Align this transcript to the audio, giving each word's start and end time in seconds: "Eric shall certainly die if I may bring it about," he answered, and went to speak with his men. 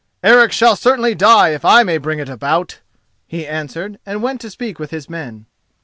"Eric 0.23 0.51
shall 0.51 0.75
certainly 0.75 1.13
die 1.13 1.49
if 1.49 1.63
I 1.63 1.83
may 1.83 1.99
bring 1.99 2.17
it 2.17 2.27
about," 2.27 2.79
he 3.27 3.45
answered, 3.45 3.99
and 4.03 4.23
went 4.23 4.41
to 4.41 4.49
speak 4.49 4.79
with 4.79 4.89
his 4.89 5.07
men. 5.07 5.45